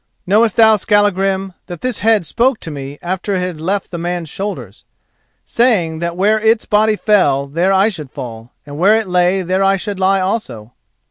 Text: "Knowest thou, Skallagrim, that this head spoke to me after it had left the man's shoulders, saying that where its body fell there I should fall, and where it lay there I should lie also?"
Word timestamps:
"Knowest 0.25 0.55
thou, 0.55 0.77
Skallagrim, 0.77 1.53
that 1.67 1.81
this 1.81 1.99
head 1.99 2.25
spoke 2.25 2.59
to 2.61 2.71
me 2.71 2.97
after 3.03 3.35
it 3.35 3.41
had 3.41 3.61
left 3.61 3.91
the 3.91 3.99
man's 3.99 4.29
shoulders, 4.29 4.83
saying 5.45 5.99
that 5.99 6.17
where 6.17 6.39
its 6.39 6.65
body 6.65 6.95
fell 6.95 7.45
there 7.45 7.71
I 7.71 7.87
should 7.89 8.09
fall, 8.09 8.51
and 8.65 8.79
where 8.79 8.95
it 8.95 9.07
lay 9.07 9.43
there 9.43 9.63
I 9.63 9.77
should 9.77 9.99
lie 9.99 10.19
also?" 10.19 10.73